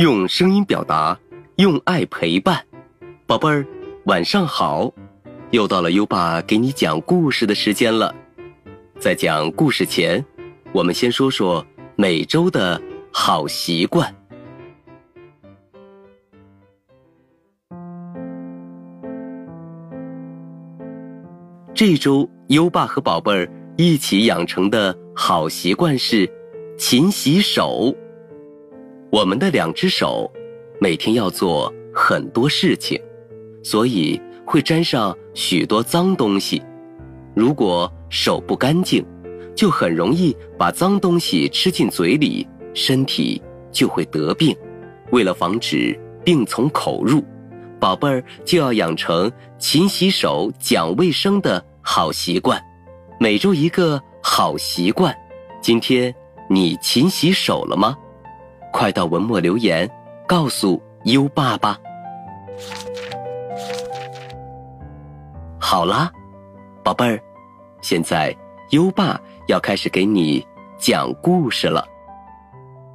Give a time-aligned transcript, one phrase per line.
[0.00, 1.20] 用声音表达，
[1.56, 2.64] 用爱陪伴。
[3.26, 3.66] 宝贝儿，
[4.06, 4.90] 晚上好！
[5.50, 8.14] 又到了优爸给你讲故事的时间了。
[8.98, 10.24] 在讲故事前，
[10.72, 11.62] 我们先说说
[11.96, 12.80] 每周的
[13.12, 14.16] 好习惯。
[21.74, 26.26] 这周优爸和宝贝儿一起养成的好习惯是
[26.78, 27.94] 勤洗手。
[29.10, 30.30] 我们的两只手
[30.80, 33.00] 每天要做很多事情，
[33.62, 36.62] 所以会沾上许多脏东西。
[37.34, 39.04] 如果手不干净，
[39.54, 43.42] 就很容易把脏东西吃进嘴里，身体
[43.72, 44.56] 就会得病。
[45.10, 47.24] 为了防止病从口入，
[47.80, 51.64] 宝贝儿就要养成勤洗手、讲卫生的。
[51.82, 52.62] 好习惯，
[53.18, 55.12] 每周一个好习惯。
[55.60, 56.14] 今天
[56.48, 57.96] 你勤洗手了吗？
[58.72, 59.90] 快到文末留言，
[60.26, 61.78] 告诉优爸吧。
[65.58, 66.10] 好啦，
[66.82, 67.20] 宝贝儿，
[67.80, 68.36] 现在
[68.70, 70.46] 优爸要开始给你
[70.78, 71.84] 讲故事了。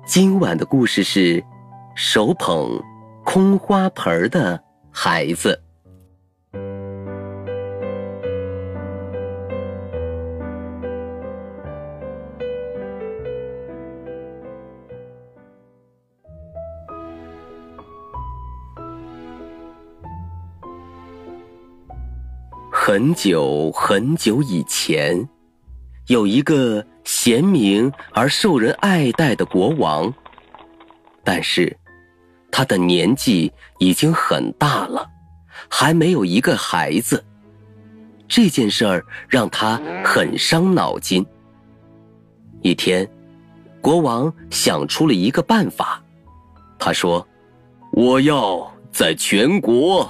[0.05, 1.43] 今晚的故事是
[1.95, 2.81] 手捧
[3.23, 5.64] 空花盆的孩子。
[22.87, 25.27] 很久很久以前，
[26.05, 30.13] 有一个贤明而受人爱戴的国王。
[31.23, 31.75] 但是，
[32.51, 35.03] 他的年纪已经很大了，
[35.67, 37.25] 还没有一个孩子。
[38.27, 41.25] 这件事儿让他很伤脑筋。
[42.61, 43.09] 一天，
[43.81, 45.99] 国王想出了一个办法。
[46.77, 47.27] 他说
[47.91, 50.07] ：“我要在全国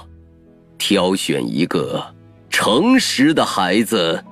[0.76, 2.04] 挑选一个。”
[2.58, 4.24] 诚实的孩子，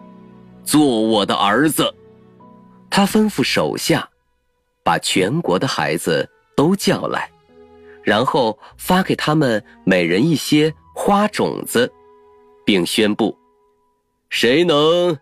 [0.65, 1.95] 做我的儿子。
[2.89, 4.09] 他吩咐手下，
[4.83, 6.27] 把全国的孩子
[6.57, 7.31] 都叫来，
[8.03, 11.93] 然后发给他们每人一些花种子，
[12.65, 13.37] 并宣布：
[14.31, 15.15] 谁能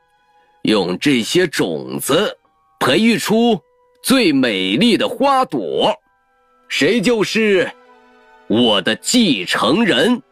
[0.63, 2.39] 用这些种子
[2.79, 3.61] 培育出
[4.01, 5.93] 最美丽的花朵，
[6.69, 7.69] 谁就是
[8.47, 10.23] 我的继承人。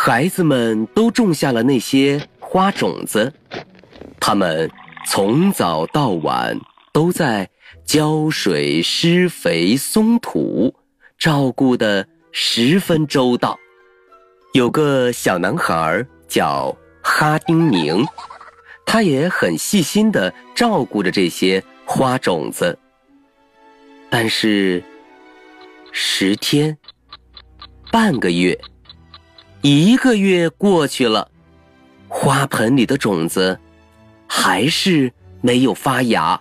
[0.00, 3.32] 孩子们都种下了那些花种子，
[4.20, 4.70] 他们
[5.04, 6.56] 从早到晚
[6.92, 7.50] 都在
[7.84, 10.72] 浇水、施肥、松土，
[11.18, 13.58] 照顾的十分周到。
[14.54, 18.06] 有个小男孩叫哈丁宁，
[18.86, 22.78] 他也很细心的照顾着这些花种子。
[24.08, 24.80] 但是，
[25.90, 26.78] 十天，
[27.90, 28.56] 半个月。
[29.60, 31.30] 一个月过去了，
[32.06, 33.58] 花盆里的种子
[34.28, 36.40] 还是没有发芽。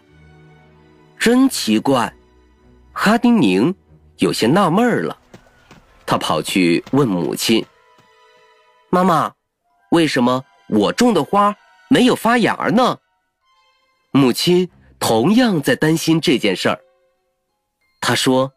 [1.17, 2.13] 真奇怪，
[2.93, 3.73] 哈丁宁
[4.17, 5.17] 有些纳闷了。
[6.05, 7.65] 他跑去问母亲
[8.91, 9.33] ：“妈妈，
[9.89, 11.55] 为什么我种的花
[11.89, 12.99] 没有发芽呢？”
[14.13, 16.79] 母亲同样在担心这件事儿。
[17.99, 18.53] 他说：“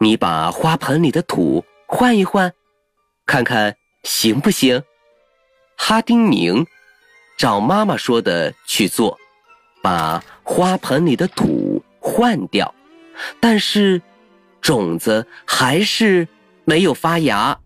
[0.00, 2.50] 你把花盆里的土换一换。”
[3.28, 4.82] 看看行不行？
[5.76, 6.66] 哈丁宁
[7.36, 9.18] 照妈妈说的去做，
[9.82, 12.74] 把花盆里的土换掉，
[13.38, 14.00] 但是
[14.62, 16.26] 种子还是
[16.64, 17.60] 没有发芽。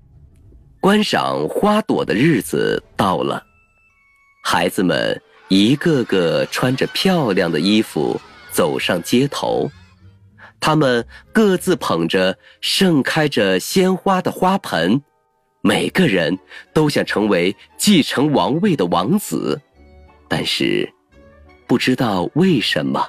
[0.81, 3.47] 观赏花朵的日子到了，
[4.43, 9.71] 孩子们一个个穿着漂亮的衣服走上街头，
[10.59, 15.01] 他们各自捧着盛开着鲜花的花盆。
[15.65, 16.37] 每个人
[16.73, 19.61] 都想成为继承王位的王子，
[20.27, 20.93] 但是
[21.69, 23.01] 不知道为什么，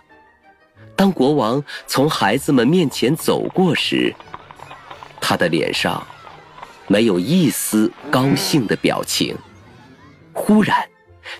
[0.95, 4.13] 当国王从孩子们面前走过时，
[5.19, 6.05] 他的脸上
[6.87, 9.35] 没有一丝高兴的表情。
[10.31, 10.77] 忽然，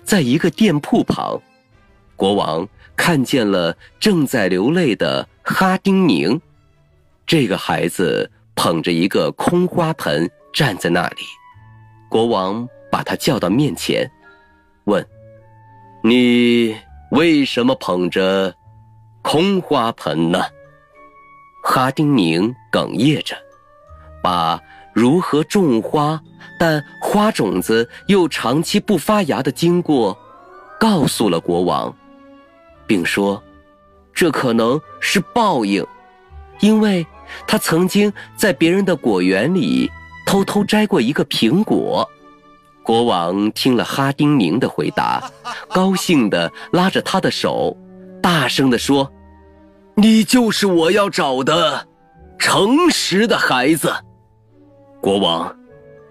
[0.02, 1.40] 在一个店铺旁，
[2.16, 6.40] 国王看见了正在流泪的哈丁宁，
[7.24, 10.28] 这个孩子捧着一个空花盆。
[10.54, 11.22] 站在那里，
[12.08, 14.08] 国王把他叫到面前，
[14.84, 15.04] 问
[16.04, 16.76] ：“你
[17.10, 18.54] 为什么捧着
[19.20, 20.44] 空花盆呢？”
[21.64, 23.36] 哈丁宁哽咽着，
[24.22, 24.60] 把
[24.92, 26.22] 如何种花
[26.56, 30.16] 但花种子又长期不发芽的经过
[30.78, 31.92] 告诉了国王，
[32.86, 33.42] 并说
[34.14, 35.84] ：“这可能是报应，
[36.60, 37.04] 因为
[37.46, 39.90] 他曾经在别人的果园里
[40.24, 42.08] 偷偷摘过一个苹果。
[42.82, 45.30] 国王听了哈丁宁的回答，
[45.68, 47.76] 高兴地拉着他的手，
[48.22, 49.10] 大声地说
[49.96, 51.86] ：“你就是我要找的
[52.38, 53.90] 诚实的孩子。”
[55.00, 55.56] 国王，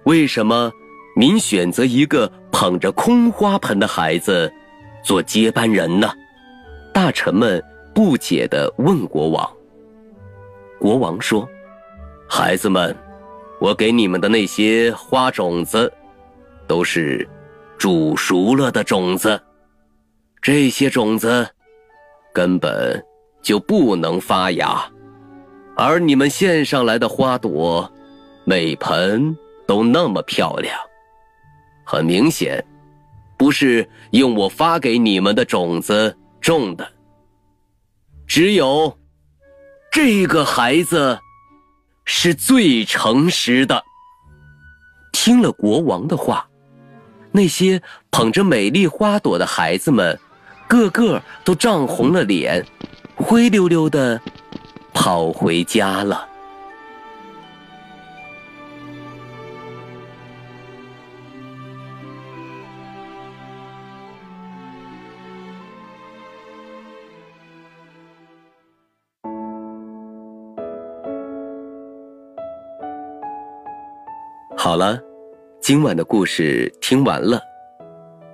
[0.06, 0.72] 为什么
[1.16, 4.52] 您选择一个捧着空花盆的孩子
[5.04, 6.12] 做接班人呢？
[6.92, 7.64] 大臣们
[7.94, 9.48] 不解地问国王。
[10.80, 11.48] 国王说
[12.28, 12.96] ：“孩子们，
[13.64, 15.90] 我给你们的那些花种子，
[16.68, 17.26] 都是
[17.78, 19.42] 煮熟了的种子。
[20.42, 21.48] 这些种子
[22.34, 23.02] 根本
[23.42, 24.84] 就不能发芽，
[25.78, 27.90] 而你们献上来的花朵，
[28.44, 29.34] 每盆
[29.66, 30.78] 都那么漂亮。
[31.86, 32.62] 很明显，
[33.38, 36.86] 不是用我发给你们的种子种的。
[38.28, 38.94] 只有。”
[39.90, 41.18] 这个孩子
[42.06, 43.84] 是最诚实的。
[45.12, 46.48] 听了国王的话，
[47.32, 50.20] 那些捧着美丽花朵的孩子们，
[50.68, 52.66] 个个都涨红了脸，
[53.16, 54.20] 灰溜溜的
[54.94, 56.28] 跑回家了。
[74.64, 74.98] 好了，
[75.60, 77.38] 今晚的故事听完了。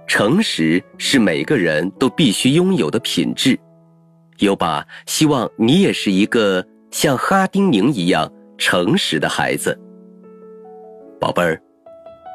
[0.06, 3.60] 诚实是每个人都必须拥有的品质。
[4.38, 9.76] 优爸希望你也是一个像哈丁宁一样诚实的孩子。
[11.20, 11.60] 宝贝儿，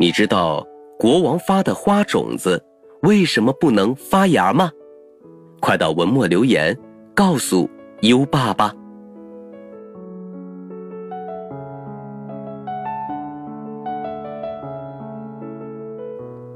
[0.01, 0.67] 你知道
[0.99, 2.61] 国王发的花种子
[3.03, 4.73] 为什么不能发芽吗？
[5.61, 6.77] 快到文末留言
[7.15, 7.71] 告诉
[8.01, 8.75] 优爸吧。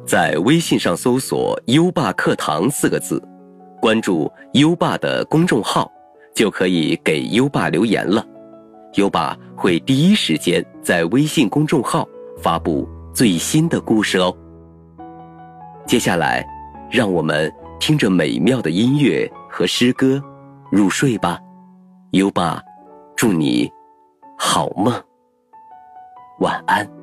[0.08, 3.22] 在微信上搜索“优爸课堂”四个字，
[3.78, 5.92] 关注优爸的公众号，
[6.34, 8.24] 就可以给优爸留言了。
[8.94, 12.08] 优爸会第一时间在微信公众号
[12.38, 14.34] 发布最新的故事哦。
[15.84, 16.42] 接下来，
[16.90, 20.18] 让我们听着美妙的音乐和诗歌
[20.72, 21.38] 入睡吧。
[22.12, 22.62] 优爸，
[23.14, 23.70] 祝你
[24.38, 24.90] 好梦，
[26.40, 26.97] 晚安。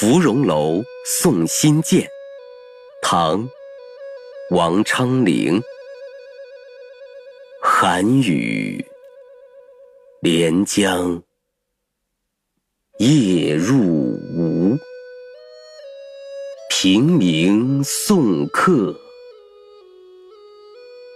[0.00, 2.08] 芙蓉楼送辛渐，
[3.02, 3.44] 唐·
[4.50, 5.60] 王昌龄。
[7.60, 8.82] 寒雨
[10.22, 11.22] 连江
[12.98, 14.74] 夜入吴，
[16.70, 18.98] 平明送客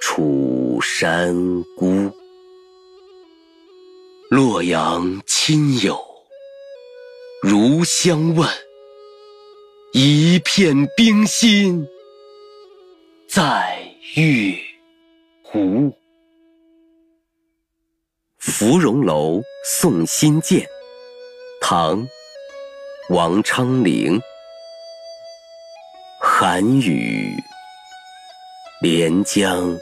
[0.03, 1.35] 楚山
[1.75, 2.13] 孤。
[4.29, 5.99] 洛阳亲友
[7.41, 8.47] 如相问。
[9.97, 11.87] 一片冰心
[13.29, 13.79] 在
[14.17, 14.59] 玉
[15.41, 15.97] 壶。
[18.39, 20.67] 芙蓉楼送辛渐，
[21.61, 22.03] 唐·
[23.11, 24.21] 王昌龄。
[26.21, 27.33] 寒雨
[28.83, 29.79] 连江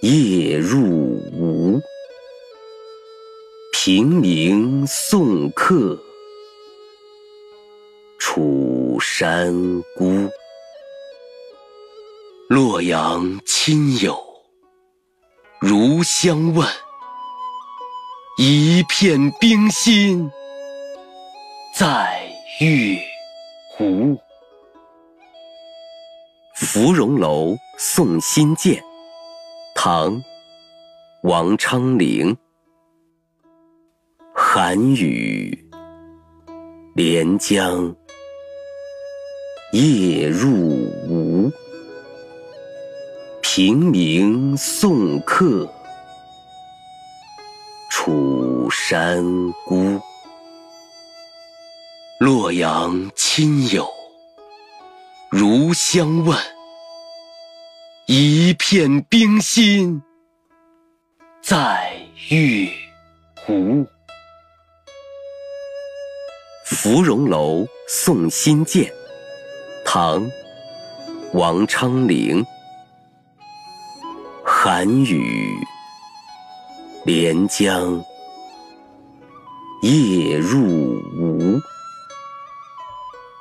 [0.00, 0.80] 夜入
[1.32, 1.82] 吴，
[3.72, 6.00] 平明送客。
[9.20, 9.52] 山
[9.96, 10.30] 孤，
[12.48, 14.16] 洛阳亲友
[15.58, 16.64] 如相问。
[18.38, 20.30] 一片冰心
[21.74, 22.96] 在玉
[23.72, 24.16] 壶。
[26.54, 28.80] 芙蓉楼送辛渐，
[29.74, 30.12] 唐·
[31.24, 32.36] 王昌龄。
[34.32, 35.68] 寒雨
[36.94, 37.92] 连江。
[39.72, 40.50] 夜入
[41.08, 41.52] 吴，
[43.42, 45.70] 平明送客
[47.90, 49.22] 楚山
[49.66, 50.00] 孤。
[52.18, 53.86] 洛阳亲友
[55.30, 56.34] 如相问，
[58.06, 60.02] 一片冰心
[61.42, 61.92] 在
[62.30, 62.72] 玉
[63.44, 63.86] 壶。
[66.64, 68.90] 芙蓉楼送辛渐。
[69.90, 70.30] 唐，
[71.32, 72.44] 王昌龄。
[74.44, 75.66] 寒雨
[77.06, 78.04] 连江
[79.80, 80.60] 夜入
[81.16, 81.58] 吴，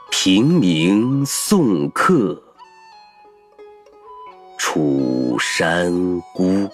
[0.10, 2.42] 平明送客
[4.58, 5.92] 楚山
[6.34, 6.70] 孤。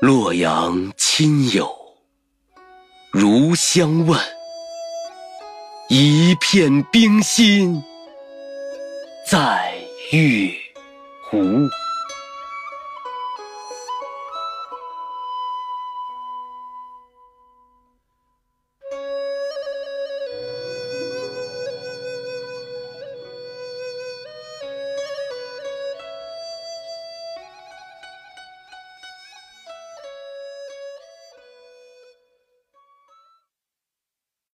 [0.00, 1.70] 洛阳亲友
[3.10, 4.18] 如相问，
[5.92, 7.82] 一片冰心
[9.28, 9.74] 在
[10.12, 10.54] 玉
[11.28, 11.68] 壶。